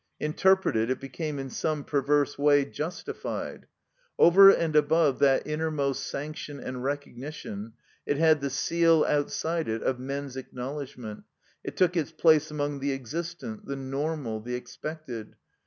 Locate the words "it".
0.89-0.99, 8.07-8.17, 9.69-9.83, 11.63-11.77